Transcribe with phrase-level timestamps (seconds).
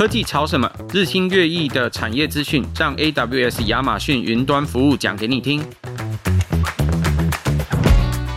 [0.00, 0.66] 科技潮什么？
[0.94, 5.62] 日新月异的产业资讯，让 AWS 亚马逊云端服务讲给你听。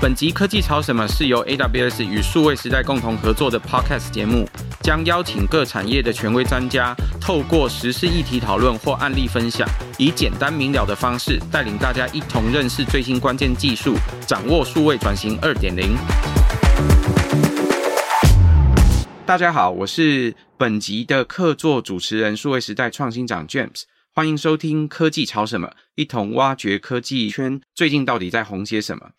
[0.02, 4.46] 本集科技潮什么是由 AWS 与数位时代共同合作的 Podcast 节目，
[4.82, 9.66] 将邀请各产业的权威专家，透过时事议题讨论或案例分享，
[9.98, 13.96] 以简单明了的方式，带领大家一同认识最新关键技术，
[14.28, 15.96] 掌握数位转型二点零。
[19.26, 29.12] 大家好，我是本集的客座主持人，数位时代创新长 James，欢迎收听科技潮什么，一同挖掘科技圈最近到底在红些什么。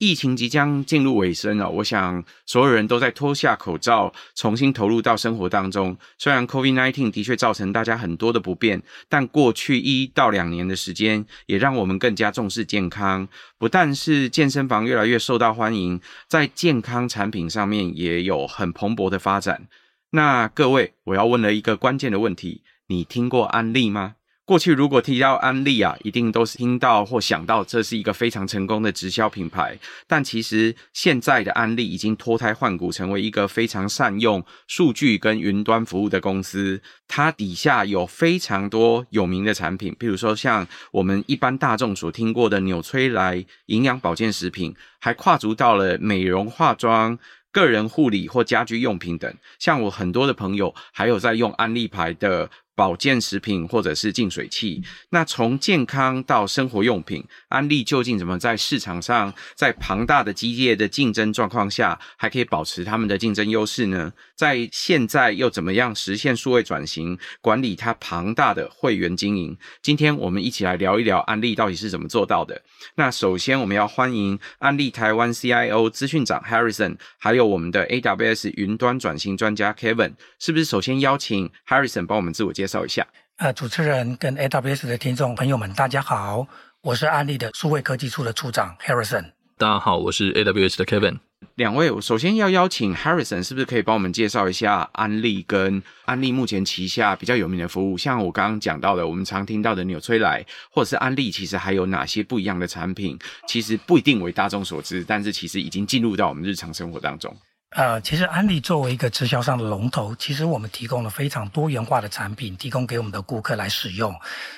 [0.00, 5.94] 疫情即将进入尾声了，我想所有人都在脱下口罩，重新投入到生活当中。
[6.16, 13.28] 虽然 COVID-19 的确造成大家很多的不便，但过去一到两年的时间，也让我们更加重视健康。
[13.58, 19.68] 不但是健身房越来越受到欢迎，在健康产品上面也有很蓬勃的发展。
[20.12, 24.14] 那各位，我要问了一个关键的问题：你听过安利吗？
[24.50, 29.78] 过去如果提到安利啊，一定都是听到或想到这是一个非常成功的直销品牌。
[30.08, 36.82] 但其实现在的安利已经脱胎换骨，成为一个非常善用数据跟云端服务的公司。
[37.06, 47.16] 它底下有非常多有名的产品，譬如说像我们一般大众所听过的纽崔莱营养保健食品，还跨足到了美容化妆、
[47.52, 49.32] 个人护理或家居用品等。
[49.60, 52.50] 像我很多的朋友还有在用安利牌的。
[52.74, 64.10] 保健食品或者是净水器，那从健康到生活用品，安利究竟怎么在市场上，在庞大的激烈的竞争状况下，还可以保持他们的竞争优势呢？
[64.34, 69.54] 在现在又怎么样实现数位转型，管理它庞大的会员经营？
[69.82, 72.62] 今天我们一起来聊一聊安利到底是怎么做到的。
[72.94, 82.59] 那首先我们要欢迎安利台湾 CIO 资讯长 Harrison，还有我们的 AWS 云端转型专家 Kevin，是不是首先邀请 Harrison 帮我们自我介绍？
[82.60, 83.06] 介绍一下，
[83.38, 86.46] 呃，主持人跟 AWS 的听众朋友们，大家好，
[86.82, 89.32] 我是安利的数位科技处的处长 Harrison。
[89.56, 91.20] 大家好，我是 AWS 的 Kevin。
[91.54, 97.96] 两位，我首先要邀请 Harrison，是不是可以帮我们介绍一下安利跟安利目前旗下比较有名的服务？
[97.96, 103.18] 像我刚刚讲到的，我们常听到的纽崔莱，或者是安利，其实还有哪些不一样的产品？
[103.48, 107.34] 其实不一定为大众所知，但是其实已经进入到我们日常生活当中。
[107.70, 114.12] 呃，其实安利作为一个直销商的龙头，其实我们提供了非常多元化的产品，提供给我们的顾客来使用。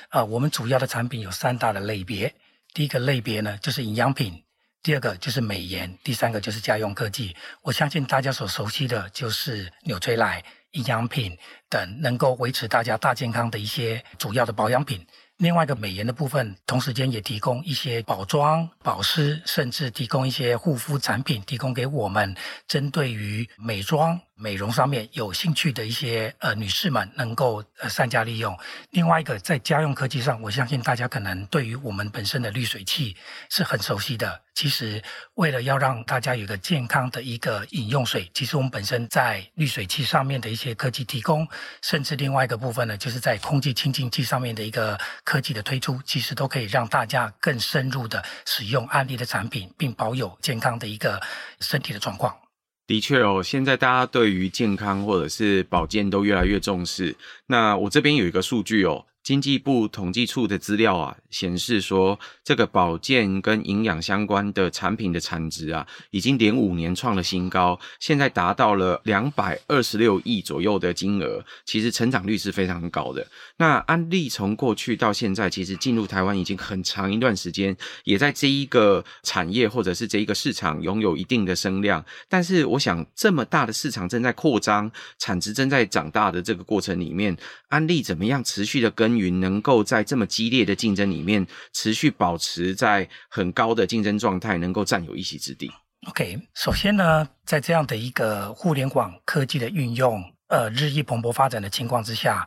[0.08, 2.34] 呃，我们主要的产品有三大的类别，
[2.72, 4.42] 第一个类别呢就是营养品，
[4.82, 7.36] 第二个就是美颜，第三个就是家用科技。
[7.60, 11.36] 我相信大家所熟悉的就是纽崔莱营养品
[11.68, 15.06] 等，能够维持大家大健康的一些主要的保养品。
[15.42, 22.32] 另外一个美颜的部分，同时间也提供一些保妆、保湿，甚至提供一些护肤产品，提供给我们
[22.68, 24.20] 针对于美妆。
[24.42, 28.58] 美容上面有兴趣的一些呃女士们能够呃善加利用。
[28.90, 33.16] 另外一个在家用科技上，我相信大家可能对于我们本身的滤水器
[33.48, 34.42] 是很熟悉的。
[34.54, 35.02] 其实
[35.34, 41.48] 为了要让大家有个健康的一个饮用水，其实我们本身在滤水器上面的一些科技提供，
[41.80, 51.20] 甚至另外一个部分呢，就是在空气清净剂上面的一个科技的推出，其实都可以让大家更深入的使用安利的产品，并保有健康的一个
[51.60, 52.41] 身体的状况。
[52.86, 57.16] 的确哦，现在大家对于健康或者是保健都越来越重视。
[57.46, 59.06] 那我这边有一个数据哦。
[59.22, 73.24] 经济部统计处的资料啊，显示说，这个保健跟营养相关的产品的产值啊，已经连五年创了新高，现在达到了两百二十六亿左右的金额，其实成长率是非常高的。
[73.58, 82.04] 那安利从过去到现在，其实进入台湾已经很长一段时间，也在这一个产业或者是这一个市场拥有一定的声量。
[82.28, 87.36] 但是，我想这么大的市场正在扩张，产值正在长大的这个过程里面，
[87.68, 95.70] 安利怎么样持续的跟云能够在这么激烈的竞争里面持续保持在很高的竞争状态，能够占有一席之地。
[96.08, 102.46] OK，首先呢，在这样的一个互联网科技的运用，呃，日益蓬勃发展的情况之下，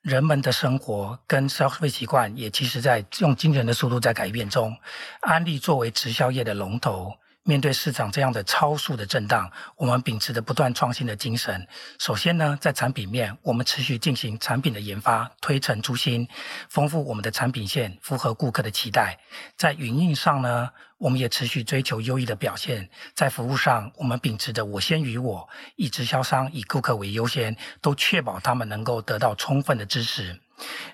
[0.00, 4.74] 人们的生活跟消费习惯也其实在用惊人的速度在改变中。
[5.20, 7.12] 安利作为直销业的龙头。
[7.46, 11.68] 面对市场这样的超速的震荡，我们秉持着不断创新的精神。
[11.98, 16.26] 首先呢，在产品面，我们持续进行产品的研发，推陈出新，
[16.70, 19.18] 丰富我们的产品线，符合顾客的期待。
[19.58, 22.88] 在营运上呢，我们也持续追求优异的表现。
[23.12, 30.40] 在服务上，我们秉持着我先于我，以直销商以顾客为优先，都确保他们能够得到充分的支持。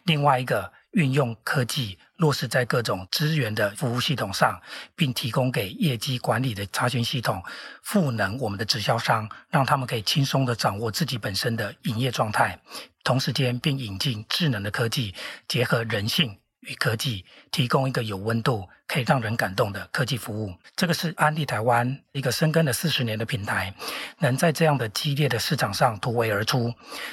[0.02, 0.72] 另外一个。
[0.92, 4.60] 运用科技落实在各种资源的服务系统上，
[4.96, 7.42] 并提供给业绩管理的查询系统，
[7.82, 12.60] 赋能我们的直销商，让他们可以轻松地掌握自己本身的营业状态，
[13.04, 15.14] 同时间并引进智能的科技，
[15.46, 20.54] 结合人性与科技，提供一个有温度、可以让人感动的科技服务。
[20.76, 23.74] 这个是安利台湾一个深耕了四十年的平台，
[24.18, 26.72] 能在这样的激烈的市场上突围而出，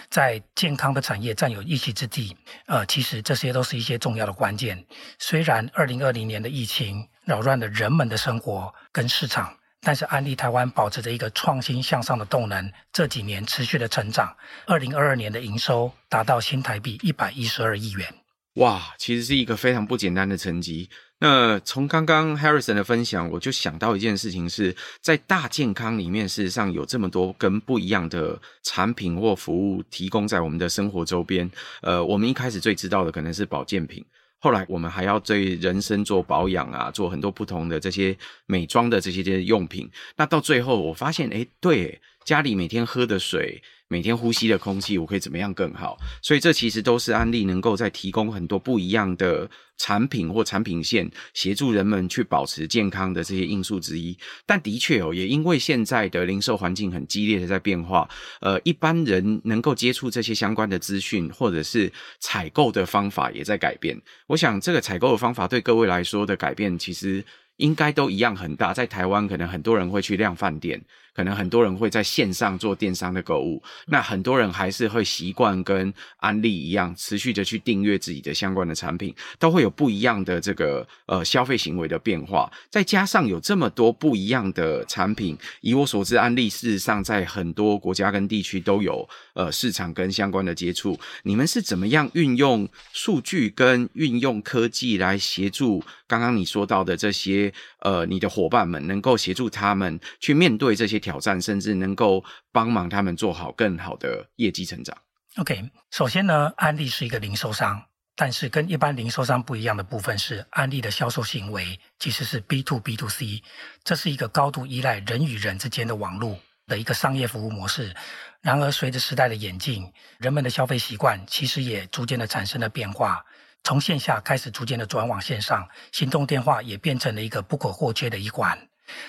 [0.10, 2.36] 在健康的产业占有一席之地。
[2.66, 4.86] 呃，其实这些都是一些重要的关键。
[5.20, 9.58] 虽然二零二零年的疫情扰乱了人们的生活跟市场。
[9.80, 14.36] 但是安利台湾保持着一个创新向上的动能，这几年持续的成长。
[14.66, 18.14] 二零二二年的营收达到新台币一百一十二亿元，
[18.58, 20.90] 哇，其实是一个非常不简单的成绩。
[21.20, 31.50] 那从刚刚 Harrison 的分享，我就想到一件事情是，在大健康里面，事实上有这么多跟不一样的产品或服务提供在我们的生活周边。
[31.82, 34.04] 呃，我们一开始最知道的可能是保健品。
[34.40, 38.16] 后来我们还要对人生做保养啊，做很多不同的这些
[38.46, 39.90] 美妆的这些这些用品。
[40.16, 43.64] 那到最后我发现，诶，对，家里每天喝的水。
[43.90, 45.98] 每天呼吸的空气，我可以怎么样更好？
[46.22, 54.18] 所以这其实都是安利能够在提供很多不一样的产品或产品线，协助人们去保持健康的这些因素之一。
[54.46, 58.10] 但的确哦，也因为现在的零售环境很激烈的在变化，
[58.42, 61.90] 呃，一般人能够接触这些相关的资讯，或者是
[62.20, 63.98] 采购的方法也在改变。
[64.28, 67.24] 我想这个采购的方法对各位来说的改变，其实
[67.56, 68.74] 应该都一样很大。
[68.74, 70.84] 在台湾，可能很多人会去量饭店。
[71.18, 82.52] 可能很多人会在线上做电商的购物，那很多人还是会习惯跟安利一样，持续的去订阅自己的相关的产品，都会有不一样的这个呃消费行为的变化。
[82.70, 90.96] 再加上有这么多不一样的产品，以我所知，安利事实上在很多国家跟地区都有呃市场跟相关的接触。
[91.24, 104.98] 你们是怎么样运用数据跟运用科技来协助刚刚你说到的这些呃你的伙伴们，能够协助他们去面对这些挑战，甚至能够帮忙他们做好更好的业绩成长。
[105.38, 107.84] OK，首先呢，安利是一个零售商，
[108.16, 113.44] 但是跟一般零售商不一样的部分是，安利的销售行为其实是 B to B to C，
[113.84, 117.96] 这是一个高度依赖人与人之间的网络的一个商业服务模式。
[118.42, 123.24] 然而，随着时代的演进，人们的消费习惯其实也逐渐的产生了变化，
[123.64, 128.58] 从线下开始逐渐的转往线上，行动电话也变成了一个不可或缺的一环。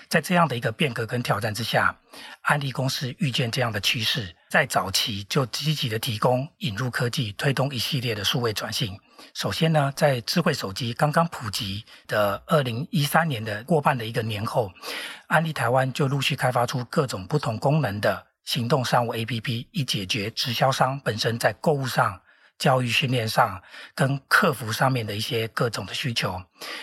[0.09, 1.97] 在这样的一个变革跟挑战之下，
[2.41, 8.99] 安利公司预见这样的趋势，在早期就积极的提供引入科技，推动一系列的数位转型。
[9.35, 14.69] 首先呢，在智慧手机刚刚普及的二零一三年的过半的一个年后，
[15.29, 22.21] 安利台湾就陆续开发出各种不同功能的行动商务 APP，以解决直销商本身在购物上、
[22.59, 23.63] 教育训练上
[23.95, 26.43] 跟客服上面的一些各种的需求。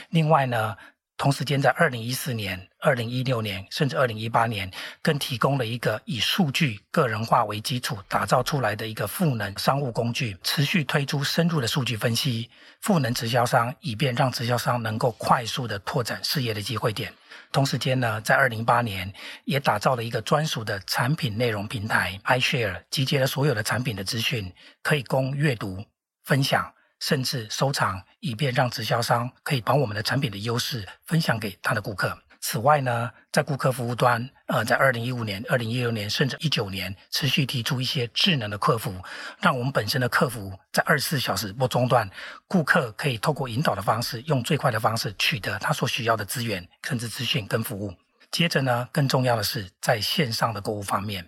[0.10, 0.76] 另外呢，
[1.18, 4.70] 同时间，在二零一四年、二零一六年，甚至二零一八年，
[5.02, 12.50] 更提供了一个以数据个人化为基础打造出来的一个赋能商务工具，持续推出深入的数据分析，
[12.82, 17.14] 赋能直销商，以便让直销商能够快速的拓展事业的机会点。
[17.54, 19.12] 同时间呢，在二零一八年，
[19.46, 24.54] 也打造了一个专属的产品内容平台 iShare，集结了所有的产品的资讯，
[24.84, 25.82] 可以供阅读、
[26.26, 26.75] 分享。
[27.00, 32.18] 甚至收藏，以便让直销商可以把我们的产品的优势分享给他的顾客。
[32.42, 38.94] 此外呢，在顾客服务端，呃，在二零一五年、二零一六年，甚至一九年，持续提出一些智能的客服，
[39.42, 42.08] 让我们本身的客服在二十四小时不中断，
[42.48, 47.92] 顾客可以透过引导的方式，用最快的方式取得他所需要的资源、甚至资讯跟服务。
[48.30, 51.28] 接着呢，更重要的是在线上的购物方面，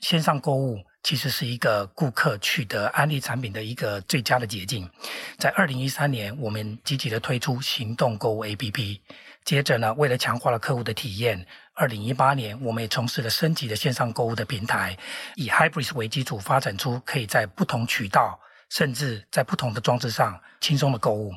[0.00, 0.84] 线上购物。
[1.02, 4.88] 其实是一个顾客取得安利产品的一个最佳的捷径。
[5.38, 9.00] 在二零一三年，我们积极的推出行动购物 APP。
[9.44, 11.44] 接着呢，为了强化了客户的体验，
[11.74, 14.96] 二零一八年我们也从事了升级的线上购物的平台，
[15.34, 21.34] 以 Hybris 为基础，发展出可以在不同渠道，甚至在不同的装置上轻松的购物。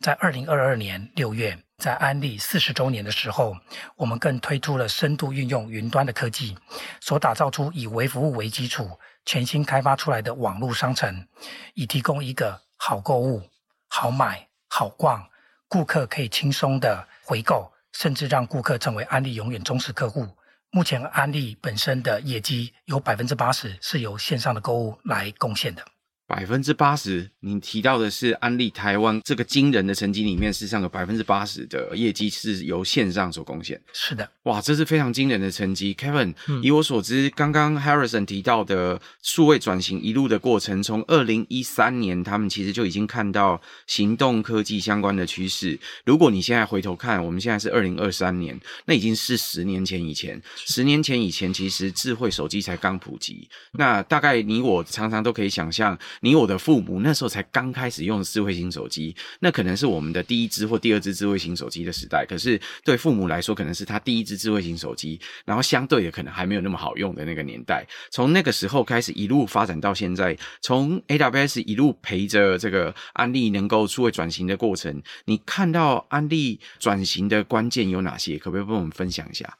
[0.00, 3.56] 在二零二二年六月，在安利四十周年的时候，
[3.96, 6.56] 我们更推出了深度运用云端的科技，
[7.00, 8.90] 所打造出以微服务为基础、
[9.24, 11.26] 全新开发出来的网络商城，
[11.74, 13.42] 以提供一个好购物、
[13.88, 15.28] 好买、好逛，
[15.68, 20.28] 顾客可以轻松的回购，甚至让顾客成为安利永远忠实客户。
[20.70, 25.84] 目前安利本身的业绩有百分之八十是由线上的购物来贡献的。
[26.32, 33.78] 百分之八十，你提到的是安利台湾这个惊人的成绩里面，事实上有百分之八十的业绩是由线上所贡献。
[33.92, 35.94] 是的，哇，这是非常惊人的成绩。
[35.94, 45.78] Kevin，、嗯、以我所知，刚刚 Harrison 提到的数位转型一路的过程，从二零一三年，他们其实就已经看到行动科技相关的趋势。
[46.06, 50.40] 如果你现在回头看，我们现在是二零二三年，那已经是十年前以前。
[50.56, 53.46] 十年前以前，其实智慧手机才刚普及。
[53.72, 55.98] 那大概你我常常都可以想象。
[56.22, 62.24] 你我的父母那时候才刚开始用智慧型手机，那可能是我们的第一支或第二支智慧型手机的时代。
[62.24, 67.84] 可是对父母来说，可能是他第一支智慧型手机，然后相对的可能还没有那么好用的那个年代。
[68.12, 78.38] 从那个时候开始一路发展到现在，从 AWS 一路陪着这个安利能够数位转型的过程，你看到安利转型的关键有哪些？
[78.38, 79.58] 可不可以跟我们分享一下？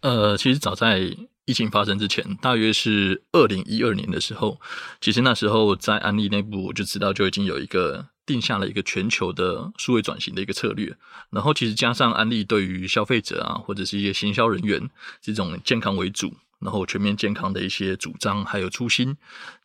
[0.00, 1.00] 呃，其实早在
[1.46, 4.60] 疫情发生之前，大约是二零一二年的时候，
[5.00, 10.96] 其实那时候在安利内部我就知道，就已经有一个定下了一个全球的数位转型的一个策略。
[11.30, 14.88] 然后，其实加上安利对于消费者啊，或者是一些行销人员
[15.20, 19.14] 这种健康为主，然后全面健康的一些主张还有初心，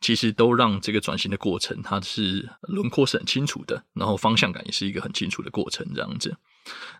[0.02, 6.36] 其实都让这个转型的过程它是轮廓是很清楚的，然后方向感也是一个很清楚的过程这样子。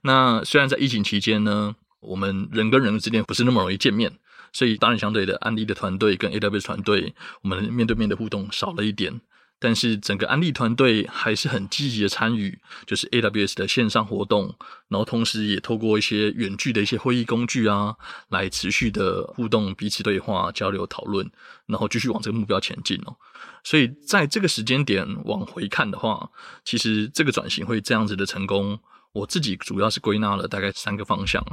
[0.02, 4.10] 那虽然在疫情期间呢，我们人跟人之间不是那么容易见面。
[4.52, 9.20] 所以当然，相对的，安利的团队跟 AWS 团队，我们面对面的互动少了一点。
[9.62, 14.56] 但是整个安利团队还是很积极的参与，就是 AWS 的线上活动，
[14.88, 17.94] 然后同时也透过一些远距的一些会议工具啊，
[18.30, 21.30] 来持续的互动、彼此对话、交流、讨论，
[21.66, 23.14] 然后继续往这个目标前进哦。
[23.62, 26.30] 所以在这个时间点往回看的话，
[26.64, 28.80] 其实这个转型会这样子的成功，
[29.12, 31.44] 我自己主要是归纳了大概三个方向。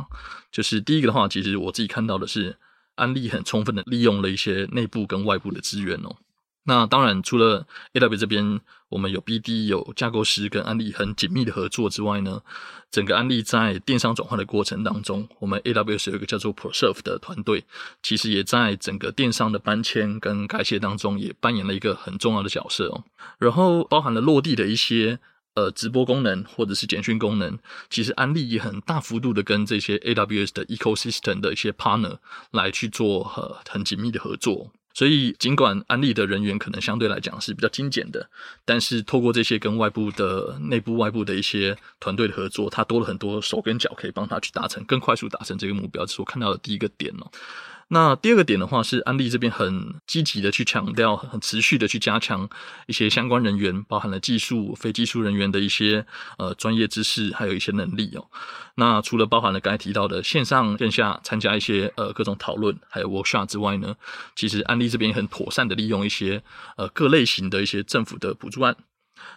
[0.50, 2.58] 就是第一个的话，其实我自己看到的是。
[2.98, 6.18] 安利很充分的利用了一些内部跟外部的资源哦。
[6.66, 12.42] 那当然，除了 A W 这边我们有 BD 有架构师跟安利很紧密的合作之外呢，
[12.92, 17.63] 整个安利在电商转换的过程当中，我们 AWS 有一个叫做 ProServe 的团队，
[18.04, 23.06] 其实也在整个电商的搬迁跟改写当中也扮演了一个很重要的角色哦。
[23.39, 25.20] 然后包含了落地的一些。
[25.58, 27.58] 呃，直播功能或者是简讯功能，
[27.90, 32.20] 其实安利也很大幅度的跟这些 AWS 的 ecosystem 的一些 partner
[32.52, 34.72] 来去做呃很紧密的合作。
[34.94, 38.30] 所以，尽管安利的人员可能相对来讲是比较精简的，
[38.66, 46.06] 但是透过这些跟外部的内部、外部的一些团队的合作，它多了很多手跟脚，可以帮他去达成更快速达成这个目标。
[46.06, 47.32] 这是我看到的第一个点哦。
[47.89, 52.50] 那第二个点的话，是安利这边很积极的去强调，很持续的去加强
[52.86, 56.06] 一些相关人员，包含了技术、非技术人员的一些
[56.38, 58.27] 呃专业知识，还有一些能力哦。
[58.75, 63.96] 那除了包含了刚才提到的线上线下参加一些呃各种讨论，还有 workshop 之外呢，
[64.36, 66.44] 其实安利这边很妥善的利用一些
[66.75, 68.75] 呃各类型的一些政府的补助案。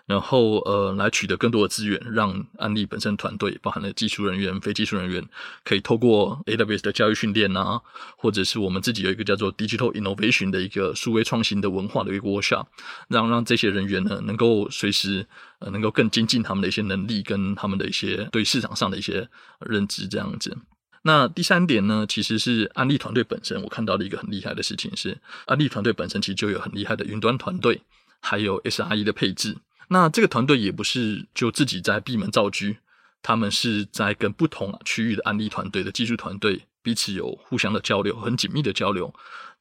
[0.07, 5.25] 然后，呃，来取得更多的资源，让安利本身团队，包含了技术人员、非技术人员，
[5.65, 7.81] 可以透过 AWS 的教育训练啊，
[8.17, 12.67] 或者是我们自己有一个叫做 Digital Innovation 的一个数位创新的文化的一个 workshop，
[13.09, 15.27] 让让这些人员呢，能够随时
[15.61, 19.29] 呃，能够更精进他们的一些能力，跟他们的一些对市场上的一些
[19.61, 20.57] 认知这样子。
[21.03, 27.81] 那第三点呢，其实是安利团队本身，我看到的一个很厉害的事情是，安利团队本身其实就有很厉害的云端团队，
[28.21, 29.57] 还有 SRE 的配置。
[29.93, 32.77] 那这个团队也不是就自己在闭门造车，
[33.23, 39.13] 他们是在跟不同区域的安利团队的技术团队彼此有互相的交流，很紧密的交流。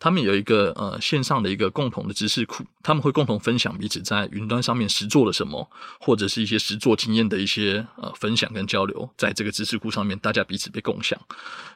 [0.02, 11.20] 他们有一个呃线上的一个共同的知识库，他们会共同分享彼此在云端上面实做了什么，或者是一些实做经验的一些呃分享跟交流，在这个知识库上面，大家彼此被共享。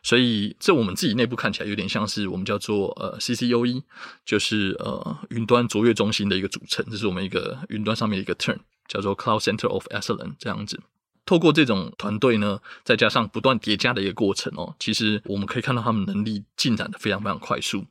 [0.03, 3.83] 所以这我们自己内部看起来有点像是我们叫做呃 CCOE，
[4.25, 10.79] 就是呃云端卓越中心的一个组成，这是我们一个云端上面一个 term，叫做 Cloud Center of Excellence 这样子。
[11.25, 17.85] 透过这种团队呢，再加上不断叠加的一个过程哦，其实我们可以看到他们能力进展的非常非常快速。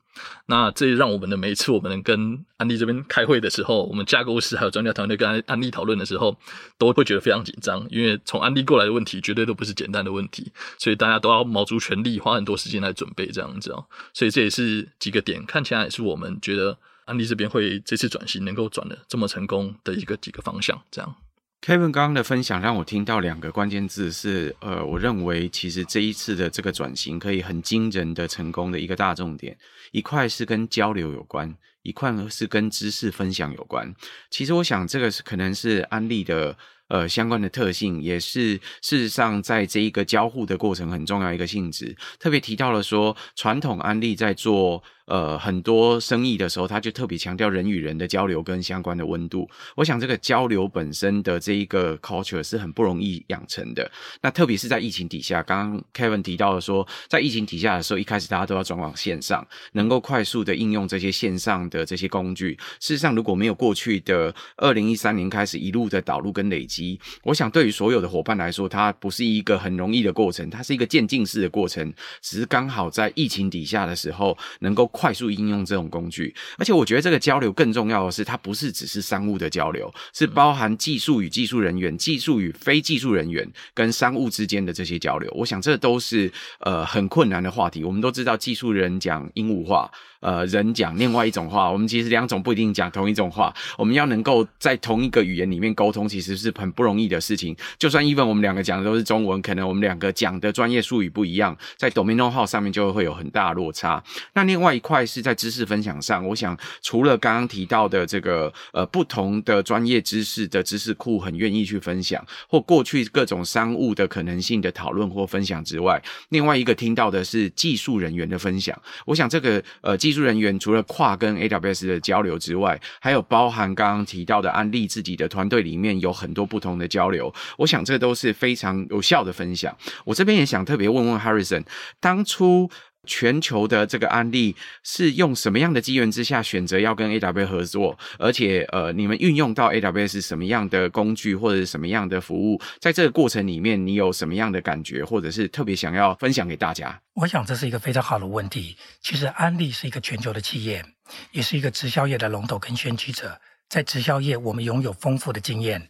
[0.44, 6.36] 那这也让我们的每一次我们能跟安利这边开会的时候，我们架构师还有专家团队跟安安利讨论的时候，
[6.76, 13.86] 都会觉得非常紧张，因为从安利过来的问题绝对都不是简单的问题，所以大家都要卯足全力，花很多时间来准备这样子哦。
[14.12, 21.16] 所以这也是几个点，看起来也是我们觉得安利这边会这次转型能够转的这么成功的一个几个方向，这样。
[21.64, 29.56] Kevin 刚刚的分享让我听到两个关键字是，呃，我认为其实这一次的这个转型可以很惊人的成功的一个大重点，
[29.92, 33.94] 一块是跟交流有关，一块是跟知识分享有关。
[34.28, 36.56] 其实我想这个是可能是安利的。
[36.88, 49.48] 呃，相关的特性也是事实上在这一个交互的过程很重要一个性质，特别提到了说，传统安利在做呃很多生意的时候，他就特别强调人与人的交流跟相关的温度。
[49.76, 53.90] 我想这个交流本身的这一个 culture 是很不容易养成的。
[54.20, 62.58] 那特别是在疫情底下，刚刚 Kevin 提到的说，在疫情底下的时候，一开始大家都要转往线上，能够快速的应用这些线上的这些工具。
[62.80, 71.92] 事实上，如果没有过去的二零一三年开始一路的导入跟累积，我想对于所有的伙伴来说，它不是一个很容易的过程，它是一个渐进式的过程。
[72.20, 76.32] 只是刚好在疫情底下的时候，能够快速应用这种工具。
[76.56, 85.28] 而且我觉得这个交流更重要的是，它不是只是商务的交流，是包含技术与技术人员、技术与非技术人员跟商务之间的这些交流。
[85.34, 86.30] 我想这都是
[86.60, 87.82] 呃很困难的话题。
[87.82, 89.90] 我们都知道技术人讲鹦鹉话。
[90.22, 93.52] 呃，人讲另外一种话，我们其实两种不一定讲同一种话。
[93.76, 97.54] 我们要能够在同一个语言里面沟通，其实是很不容易的事情。
[97.76, 104.02] 就算 even 我们两个讲的都是中文，可能我们两个讲的专业术语不一样，在 domain know-how 上面就会有很大落差。
[104.34, 118.80] 那另外一块是在知识分享上，我想除了刚刚提到的这个呃不同的专业知识的知识库很愿意去分享，或过去各种商务的可能性的讨论或分享之外，另外一个听到的是技术人员的分享。
[119.04, 127.32] 我想这个呃技技术人员除了跨跟 AWS 的交流之外，还有包含刚刚提到的安利自己的团队里面有很多不同的交流。
[127.56, 129.74] 我想这都是非常有效的分享。
[130.04, 131.64] 我这边也想特别问问 Harrison，
[131.98, 132.70] 当初。
[133.08, 134.54] 全球的这个案例
[134.84, 137.98] 是用什么样的机缘之下选择要跟 AW 合作？
[138.18, 142.60] 而且，呃，你们运用到 AWS 什么样的工具或者什么样的服务？
[142.78, 147.00] 在这个过程里面，你有什么样的感觉，或者是特别想要分享给大家？
[147.14, 148.76] 我想这是一个非常好的问题。
[149.00, 150.84] 其实，安利是一个全球的企业，
[151.32, 153.40] 也是一个直销业的龙头跟先驱者。
[153.68, 155.88] 在直销业，我们拥有丰富的经验，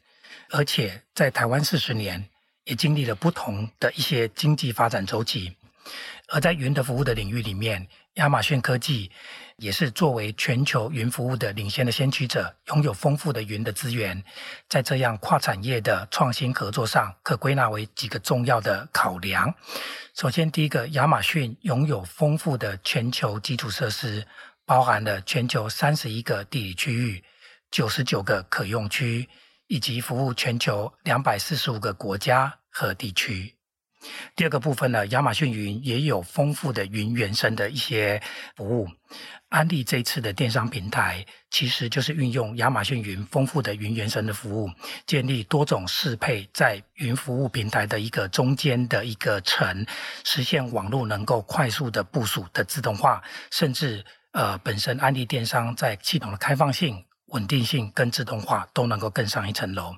[0.51, 2.25] 而且在台湾四十年，
[2.65, 5.53] 也经历了不同的一些经济发展周期。
[6.33, 9.11] 而在云的服务的领域里面，亚马逊科技
[9.59, 14.25] 也是作为全球云服务的领先的先驱者，拥有丰富的云的资源。
[14.67, 19.55] 在这样跨产业的创新合作上，可归纳为几个重要的考量。
[20.15, 24.27] 首先，第一个，亚马逊拥有丰富的全球基础设施，
[24.65, 27.23] 包含了全球三十一个地理区域、
[27.71, 29.29] 九十九个可用区，
[29.67, 33.55] 以及服务全球两百四十五个国家和地区。
[34.35, 38.21] 第二个部分呢，亚马逊云也有丰富的云原生的一些
[38.57, 38.89] 服务。
[39.49, 44.71] 安利这次的电商平台，其实就是运用亚马逊云丰富的云原生的服务，
[45.07, 49.87] 建立多种适配在云服务平台的一个中间的一个层，
[50.25, 59.95] 实现网络能够快速的部署的自动化，甚至呃本身安利电商在系统的开放性、稳定性跟自动化都能够更上一层楼。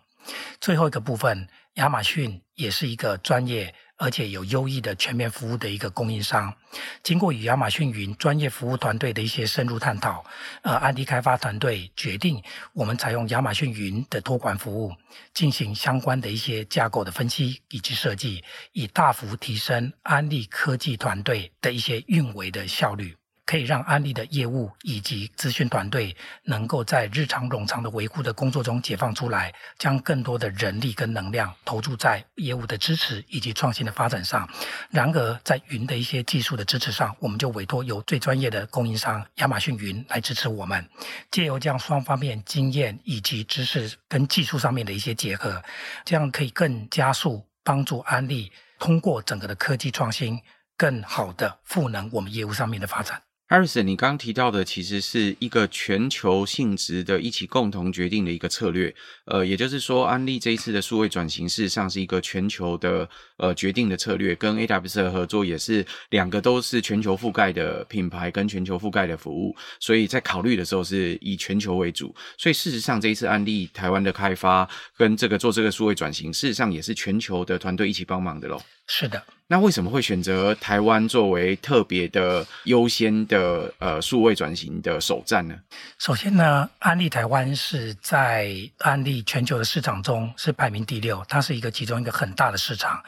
[0.61, 3.73] 最后一个部分，亚马逊也是一个专业。
[4.05, 6.55] 而且有优异的全面服务的一个供应商，
[7.03, 10.23] 经过与亚马逊云专业服务团队的一些深入探讨，
[10.61, 12.43] 呃，安迪开发团队决定，
[12.75, 14.93] 我们采用亚马逊云的托管服务，
[15.33, 23.17] 进行相关的一些架构的分析以及设计，以大幅提升安利科技团队的一些运维的效率。
[23.47, 34.49] 可以让安利的业务以及资讯团队能够在日常冗长的维护的工作中解放出来，将更多的人力跟能量投注在业务的支持以及创新的发展上。
[34.91, 40.89] 然而，在云的一些技术的支持上，我们就委托由最专业的供应商亚马逊云来支持我们，
[41.31, 45.63] 借由这样双方面经验以及知识跟技术上面的一些结合，
[46.05, 50.41] 这样可以更加速帮助安利通过整个的科技创新，
[50.79, 53.21] 更好的赋能我们业务上面的发展。
[53.55, 58.93] 艾瑞森你刚提到的其实是一个全球性质的一起共同决定的一个策略，
[59.27, 78.61] 呃，也就是说，安利这一次的数位转型事实上是一个全球的呃决定的策略，跟 AWS 的合作也是两个都是全球覆盖的品牌跟全球覆盖的服务，所以在考虑的时候是以全球为主，所以事实上这一次安立台湾的开发跟这个做这个数位转型，事实上也是全球的团队一起帮忙的喽。
[78.87, 79.23] 是的。
[79.47, 85.55] 那为什么会选择台湾作为特别的优先的呃数位转型的首站呢？
[85.99, 93.03] 首先呢，安利台湾是在安利全球的市场中是排名第六，它是一个其中一个很大的市场。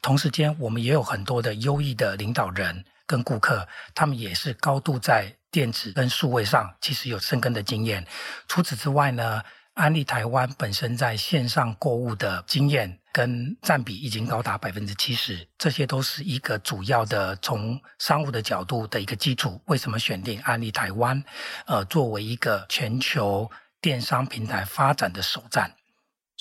[0.00, 8.06] 同时间，我们也有很多的优异的领导人跟顾客，他们也是高度在电子跟数位上其实有深耕的经验。
[8.48, 9.42] 除此之外呢，
[9.74, 19.60] 安利台湾本身在线上购物的经验跟占比已经高达百分之七十，这些都是一个主要的从商务的角度的一个基础。
[19.66, 21.22] 为什么选定安利台湾，
[21.66, 25.70] 呃，作为一个全球电商平台发展的首站？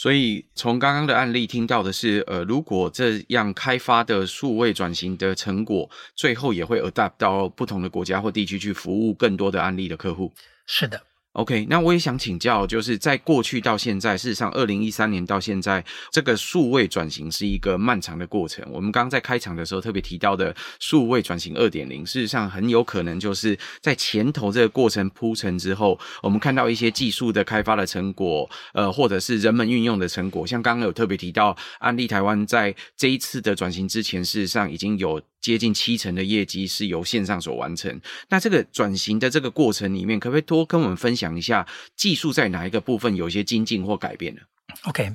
[0.02, 10.34] 所以从刚刚的案例听到的是，呃，如果这样开发的数位转型的成果，最后也会 adapt 到不同的国家或地区去服务更多的案例的客户。
[10.66, 11.00] 是的。
[11.34, 18.66] OK，那我也想请教，就是在过去到现在，事实上，二零一三年到现在，这个数位转型是一个漫长的过程。
[18.70, 30.46] 我们刚刚在开场的时候特别提到的数位转型二点零，事实上很有可能就是在前头这个过程铺陈之后，我们看到一些技术的开发的成果，呃，或者是人们运用的成果。
[30.46, 35.22] 像刚刚有特别提到，安利台湾在这一次的转型之前，事实上已经有。
[35.42, 38.00] 接近七成的业绩是由线上所完成。
[38.30, 44.42] 那这个转型的这个过程里面，可不可以多跟我们分享一下技术在哪一个部分有一些精进或改变呢
[44.84, 45.14] ？OK，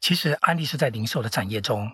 [0.00, 1.90] 其实安利是在零售的产业中，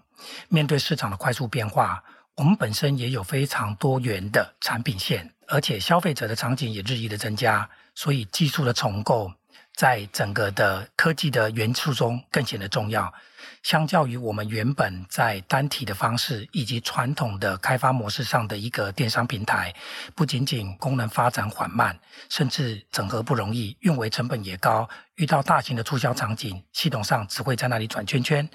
[0.48, 2.02] 面对市场的快速变化，
[2.34, 9.30] 我们本身也有非常多元的产品线，而且消费者的场景也日益的增加，所以技术的重构
[9.76, 13.12] 在整个的科技的元素中更显得重要。
[13.62, 19.74] 相较于我们原本在单体的方式以及传统的开发模式上的一个电商平台，
[20.14, 24.88] 不仅仅功能发展缓慢，甚至整合不容易，运维成本也高。
[25.16, 28.48] 遇到大型的促销场景，系统上只会在那里转圈圈，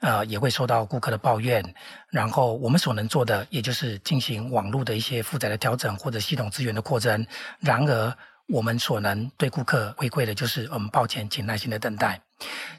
[0.00, 1.74] 呃，也会受到顾客的抱怨。
[2.10, 7.26] 然后我们所能做的，也就是进行网络的一些负载的调整或者系统资源的扩增。
[7.60, 8.14] 然而，
[8.50, 12.20] 我们所能对顾客回馈的，就是我们抱歉，请耐心的等待。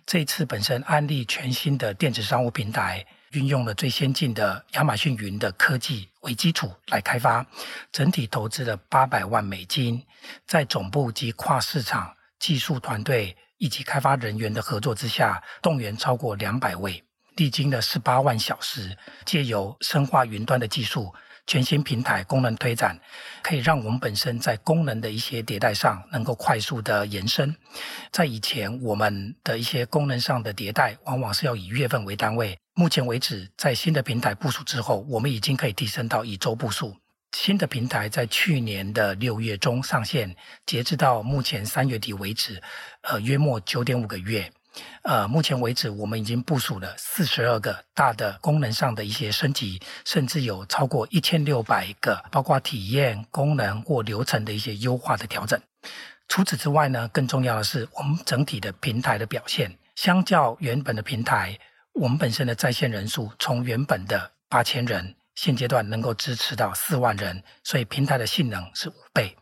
[0.05, 7.45] 这一次本身安利全新的电子商务平台，运用了最先进的亚马逊云的科技为基础来开发，
[7.91, 10.03] 整体投资了八百万美金，
[10.45, 17.01] 在总部及跨市场技术团队以及开发人员的合作之下，动员超过两百位，
[17.37, 21.13] 历经了十八万小时，借由深化云端的技术。
[21.47, 22.99] 全新平台功能推展，
[23.41, 27.55] 可以让我们本身在功能的一些迭代上能够快速的延伸。
[28.11, 32.57] 在以前，我们的一些功能上的迭代，往往是要以月份为单位。
[32.73, 36.95] 目前为止，在新的平台部署之后，我们已经可以提升到以周部署。
[37.33, 42.61] 新的平台在去年的六月中上线，截至到目前三月底为止，
[43.03, 44.51] 呃，约莫九点五个月。
[45.03, 55.59] 呃，目前为止，我们已经部署了四十二个大的功能上的一些升级，甚至有超过一千六百个，包括体验、功能或流程的一些优化的调整。
[56.29, 61.59] 除此之外呢，更重要的是，我们整体的平台的表现，相较原本的平台，
[61.93, 69.35] 我们本身的在线人数从原本的八千人，现阶段能够支持到四万人，所以平台的性能是五倍。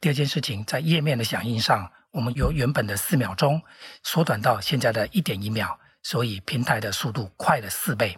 [0.00, 1.88] 第二件事情，在页面的响应上。
[2.12, 3.60] 我们由原本的四秒钟
[4.02, 8.16] 缩短到现在的一点一秒，所以平台的速度快了四倍。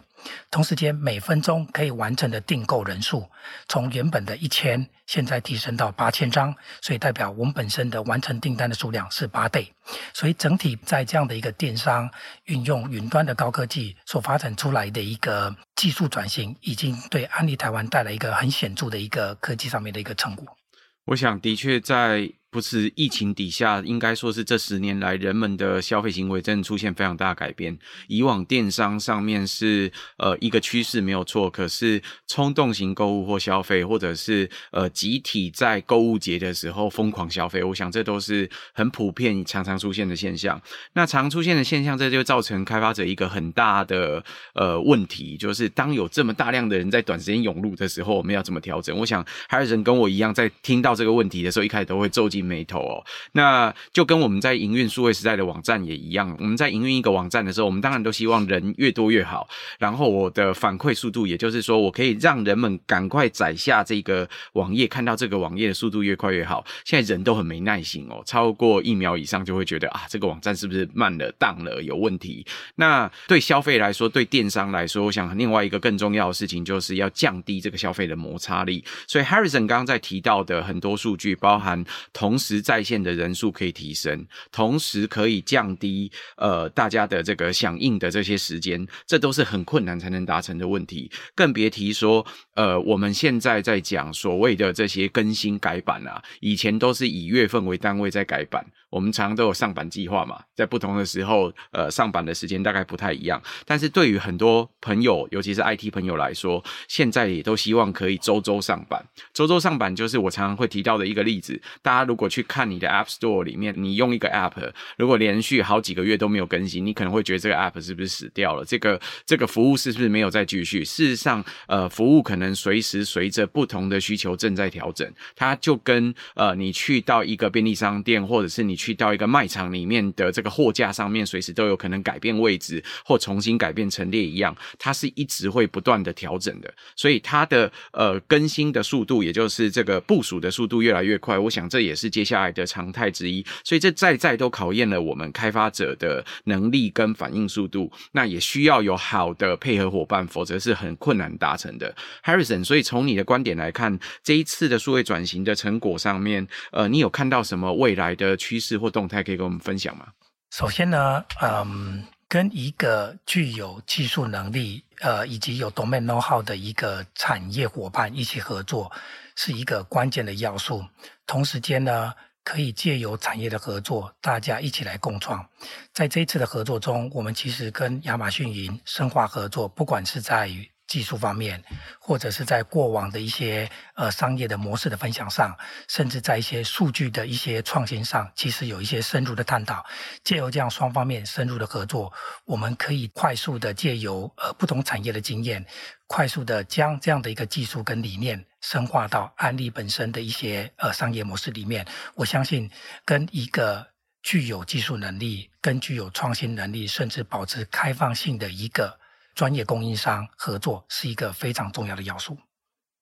[0.51, 3.29] 同时间每分钟可以完成的订购人数
[3.69, 9.71] 从原本的一千，现在提升到八千张，所以代表我们本身的完成订单的数量是八倍。
[10.13, 12.09] 所以整体在这样的一个电商
[12.45, 20.57] 运用云端的高科技所发展出来的一个技术转型，已经对安利台湾带来一个很显著的一个科技上面的一个成果。
[21.05, 22.33] 我想，的确在。
[22.55, 27.77] 不是疫情底下，应该说是这十年来人们的消费行为真的出现非常大改变。
[28.07, 40.61] 以往电商上面是呃一个趋势没有错，可是冲动型购物或消费，或者是呃集体在购物节的时候疯狂消费，我想这都是很普遍、常常出现的现象。
[40.93, 48.97] 那常出现的现象，这就造成开发者一个很大的呃问题，就是当有这么大量的人在短时间涌入的时候，我们要怎么调整？
[48.97, 56.35] 我想还有人跟我一样，在听到这个问题的时候，一开始都会皱紧眉头哦，那就跟我们在营运数位时代的网站也一样。
[56.39, 59.47] 我们在营运一个网站的时候，我们当然都希望人越多越好。
[59.79, 66.65] 然后我的反馈速度，也就是说，我可以让人们赶快载下这个网页，看到这个网页的速度越快越好。
[66.83, 72.45] 现在人都很没耐心哦，超过一秒以上就会觉得啊，这个网站是不是慢了、当了、有问题？
[72.75, 78.83] 那对消费来说，对电商来说，我想另外一个更重要的事情，就是要降低这个消费的摩擦力。
[79.07, 98.65] 所以 Harrison 刚刚在提到的很多数据，包含同同时在线的人数可以提升，同时可以降低呃大家的这个响应的这些时间，这都是很困难才能达成的问题，更别提说呃我们现在在讲所谓的这些更新改版啊，以前都是以月份为单位在改版。
[98.95, 103.41] 我们常常都有上板计划嘛，在不同的时候，呃，上板的时间大概不太一样。
[103.65, 109.05] 但是对于很多朋友，尤其是 IT 朋友来说，现在也都希望可以周周上板。
[109.33, 111.61] 周周上板就是我常常会提到的一个例子。
[111.81, 118.63] 大家如果去看你的 App Store 里面，你用一个 App，如果连续好几个月都没有更新，你可能会觉得这个 App 是不是死掉了？
[118.63, 120.85] 这个这个服务是不是没有再继续？
[120.85, 125.05] 事实上，呃，服务可能随时随着不同的需求正在调整。
[125.35, 141.35] 它就跟呃，你去到一个便利商店，或者是你去去到一个卖场里面的这个货架上面，随时都有可能改变位置或重新改变陈列一样，它是一直会不断的调整的，所以它的呃更新的速度，也就是这个部署的速度越来越快。
[141.35, 147.91] 我想这也是接下来的常态之一，所以这再再都考验了我们开发者的能力跟反应速度。
[148.11, 151.95] 那也需要有好的配合伙伴，否则是很困难达成的。
[152.23, 160.07] Harrison，所以从你的观点来看，这一次的数位转型的成果上面，呃，你有看到什么未来的趋势或动态可以跟我们分享吗？
[160.51, 168.91] 首先呢，嗯，跟一个具有技术能力，呃，以及有 domain know-how 的一个产业伙伴一起合作，
[169.35, 170.83] 是一个关键的要素。
[171.27, 175.45] 同时间呢，可以借由产业的合作，大家一起来共创。
[175.91, 181.63] 在这一次的合作中，我们其实跟亚马逊云深化合作，不管是在于技术方面，
[181.99, 189.83] 或者是在过往的一些呃商业的模式的分享上，甚至在一些数据的一些创新上，其实有一些深入的探讨。
[190.23, 192.13] 借由这样双方面深入的合作，
[192.45, 195.65] 我们可以快速的借由呃不同产业的经验，
[196.07, 201.85] 快速的将这样的一个技术跟理念深化到安利本身的一些呃商业模式里面。
[202.13, 202.69] 我相信
[203.03, 203.87] 跟一个
[204.21, 208.99] 具有技术能力、跟具有创新能力，甚至保持开放性的一个。
[209.35, 212.37] 专业供应商合作是一个非常重要的要素。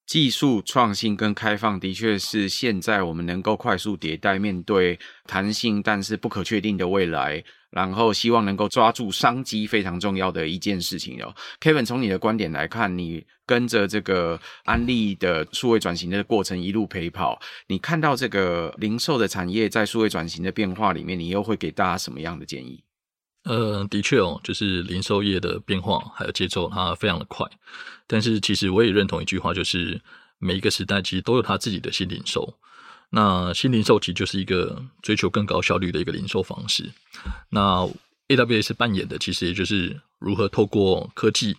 [0.06, 11.34] 技术创新跟开放的确是现在我们能够快速迭代、面对弹性但是不可确定的未来，然后希望能够抓住商机非常重要的一件事情哦。
[11.62, 22.83] Kevin，从你的观点来看，你跟着这个安利的数位转型的过程一路陪跑，你看到这个零售的产业在数位转型的变化里面，你又会给大家什么样的建议？
[23.44, 27.46] 呃，的确哦，就是零售业的变化还有节奏，它非常的快。
[28.08, 30.02] 但是其实我也认同一句话，就是
[30.40, 32.58] 每一个时代其实都有它自己的新零售。
[33.10, 36.92] 那新零售其实就是一个追求更高效率的一个零售方式。
[37.50, 37.88] 那
[38.30, 41.56] AWS 扮演的其实也就是如何透过科技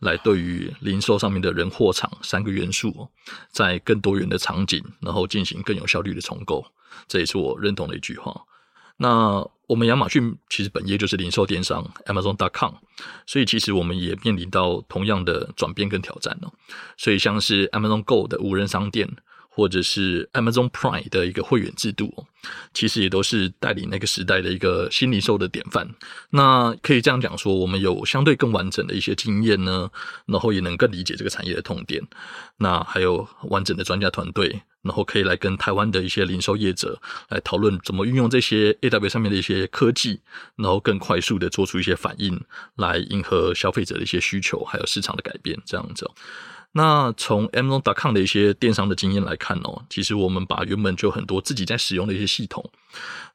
[0.00, 3.08] 来对于零售上面的人、货、场三个元素，
[3.50, 6.64] 在更多元的场景，然后进行更有效率的重构。
[7.06, 8.34] 这也是我认同的一句话。
[8.96, 12.74] 那我们亚马逊其实本业就是零售电商 Amazon.com，
[13.26, 16.52] 所以其实我们也面临到同样的转变跟挑战哦。
[16.96, 19.08] 所以像是 Amazon Go 的无人商店，
[19.56, 22.26] 或者是 Amazon Prime 的一个会员制度，
[22.74, 25.88] 其实也都是代理那个时代的一个新零售的典范。
[26.28, 29.90] 那可以这样讲说，我们有相对更完整的一些经验呢，
[30.26, 32.06] 然后也能更理解这个产业的痛点。
[32.58, 34.60] 那还有完整的专家团队。
[34.82, 40.20] 然后可以来跟台湾的一些零售业者来讨论怎么运用这些 AW 上面的一些科技，
[40.54, 42.40] 然后更快速的做出一些反应，
[42.76, 46.08] 来迎合消费者的一些需求，还有市场的改变这样子。
[46.76, 52.62] 那从 Amazon.com 的一些电商的经验来看哦，其实我们把原本就很多自己在使用的一些系统，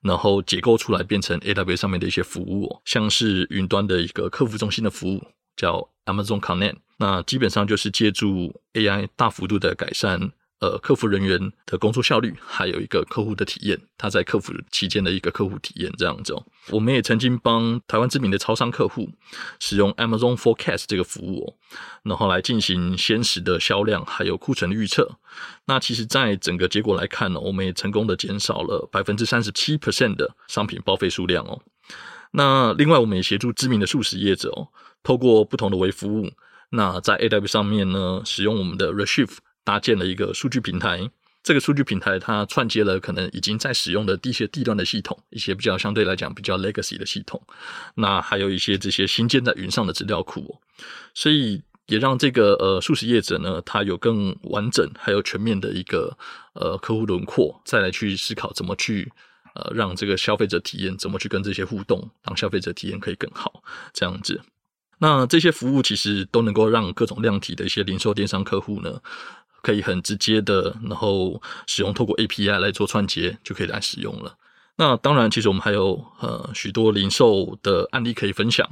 [0.02, 5.24] 然后结构出来变成 AWS 上面的一些服务，像是云端的一个客服中心的服务
[5.56, 10.32] 叫 Amazon Connect，那基本上就是借助 AI 大幅度的改善。
[10.62, 16.46] 呃，客服人员的工作效率，还有一个客户的体验，他在客服期间的一个客户体验这样子哦。
[16.70, 19.10] 我们也曾经帮台湾知名的超商客户
[19.60, 21.54] 使用 Amazon Forecast 这个服务哦，
[22.04, 25.18] 然后来进行鲜食的销量还有库存的预测。
[25.66, 31.60] 那其实，在整个结果来看呢，我们也成功的减少了百分之三十七 percent 的商品报废数量哦。
[32.34, 34.68] 那另外，我们也协助知名的素食业者哦，
[35.02, 36.30] 透过不同的微服务，
[36.70, 39.38] 那在 A W 上面呢，使用我们的 Reshift。
[39.64, 41.10] 搭建了一个数据平台，
[41.44, 47.42] 这个数据平台它串接了可能已经在使用的一些地端的系统，一些比较相对来讲比较 legacy 的系统，
[47.96, 50.60] 那还有一些这些新建在云上的资料库，
[51.14, 56.16] 所以也让这个呃速食业者呢，它有更完整还有全面的一个
[56.54, 59.12] 呃客户轮廓，再来去思考怎么去
[59.56, 64.42] 呃让这个消费者体验，怎么去跟这些互动，让消费者体验可以更好，这样子。
[65.00, 69.02] 那这些服务其实都能够让各种量体的一些零售电商客户呢。
[69.62, 74.36] 可以很直接的，然后使用透过 API 来做串接，就可以来使用了。
[74.78, 78.68] 那当然，其实我们还有呃许多零售的案例可以分享，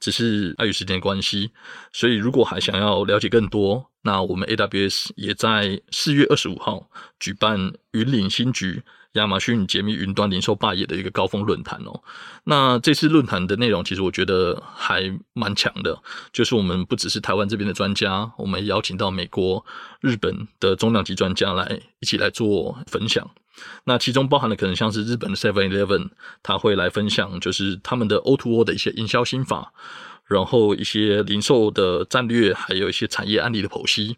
[0.00, 1.50] 只是碍于时间关系，
[1.92, 6.88] 所以如果还想要了解更多，那我们 AWS 也在四月二十五号
[7.20, 8.82] 举办云领新局。
[9.12, 12.02] 亚马逊解密云端零售霸业的一个高峰论坛哦，
[12.44, 19.64] 那这次论坛的内容其实我觉得还蛮强的，就是我们不只是台湾这边的专家，我们邀请到美国、
[20.00, 23.30] 日本的重量级专家来一起来做分享。
[23.84, 26.08] 那其中包含了可能像是日本的 Seven Eleven，
[26.42, 29.74] 他会来分享就是他们的 O2O 的一些营销心法。
[30.32, 34.16] 然后一些零售的战略，还有一些产业案例的剖析，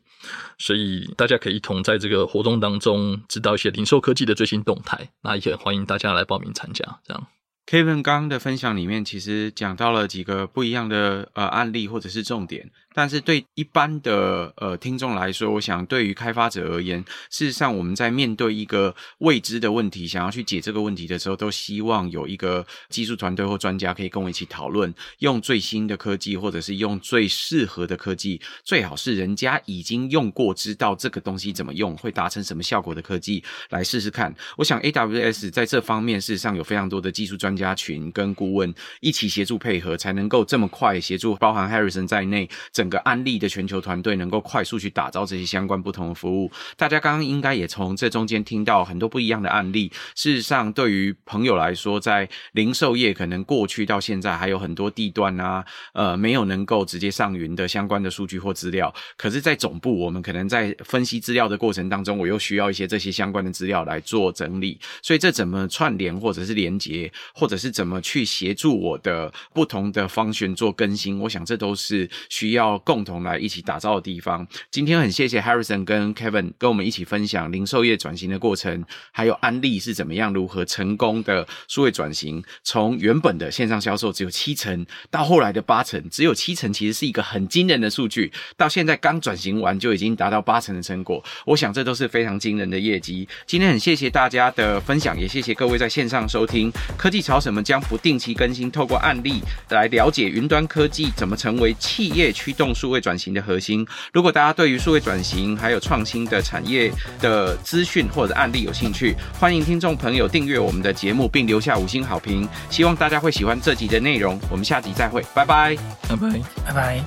[0.57, 5.11] 所以大家可以一同在这个活动当中知道一些零售科技的最新动态。
[5.23, 7.27] 那也欢迎大家来报名参加，这样。
[7.67, 12.71] Kevin 刚刚的分享里面，其实讲到了几个不一样的呃案例或者是重点。
[12.95, 34.33] 但是对一般的呃听众来说，我想对于开发者而言，事实上我们在面对一个未知的问题，想要去解这个问题的时候，都希望有一个技术团队或专家可以跟我一起讨论，用最新的科技，或者是用最适合的科技，最好是人家已经用过，知道这个东西怎么用，会达成什么效果的科技来试试看。
[34.57, 42.49] 我想 AWS 在这方面事实上有非常多的技术专家群跟顾问一起协助配合，才能够这么快协助，包含 Harrison 在内。
[42.85, 49.91] 整个安利的全球团队能够快速去打造这些相关不同的服务，大家刚刚应该也从这中间听到很多不一样的案例。
[50.15, 58.93] 事实上，对于朋友来说，在零售业可能过去到现在还有很多地段啊，呃，没有能够直接上云的相关的数据或资料。
[59.17, 64.79] 可是，在总部，我们可能在分析资料的过程当中，我又需要一些这些相关的资料来做整理。
[65.01, 73.25] 所以，这怎么串联，或者是连接，或者是怎么去协助我的不同的 function 做更新，我想这都是需要共同。
[73.25, 74.47] 来一起打造的地方。
[74.71, 93.27] 今天很谢谢 Harrison 跟 Kevin 跟我们一起分享零售业转型的过程，还有安利是怎么样如何成功的数位转型，从原本的线上销售只有七成，到后来的八成，只有七成其实是一个很惊人的数据，到现在刚转型完就已经达到八成的成果，我想这都是非常惊人的业绩。
[93.47, 103.85] 今天很谢谢大家的分享，也谢谢各位在线上收听科技潮什么将不定期更新，透过案例来了解云端科技怎么成为企业驱动数位转型的核心。
[104.13, 112.49] 如果大家对于数位转型还有创新的产业的资讯或者案例有兴趣，欢迎听众朋友订阅我们的节目并留下五星好评。
[112.71, 114.39] 希望大家会喜欢这集的内容。
[114.49, 115.77] 我们下集再会，拜拜，
[116.09, 117.03] 拜拜，拜拜。